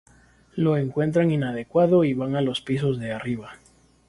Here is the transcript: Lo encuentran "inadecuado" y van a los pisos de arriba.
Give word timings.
Lo 0.55 0.77
encuentran 0.77 1.29
"inadecuado" 1.29 2.03
y 2.03 2.15
van 2.15 2.35
a 2.35 2.41
los 2.41 2.59
pisos 2.59 2.97
de 2.97 3.11
arriba. 3.11 3.57